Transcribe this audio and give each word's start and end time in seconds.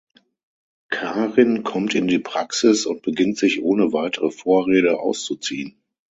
Karin 0.89 1.61
kommt 1.61 1.93
in 1.93 2.07
die 2.07 2.17
Praxis 2.17 2.87
und 2.87 3.03
beginnt 3.03 3.37
sich 3.37 3.61
ohne 3.61 3.93
weitere 3.93 4.31
Vorrede 4.31 4.99
auszuziehen. 4.99 5.75